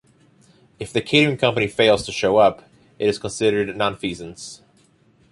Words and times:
If 0.79 0.91
the 0.91 1.01
catering 1.03 1.37
company 1.37 1.67
fails 1.67 2.03
to 2.07 2.11
show 2.11 2.37
up, 2.37 2.67
it 2.97 3.07
is 3.07 3.19
considered 3.19 3.77
nonfeasance. 3.77 4.61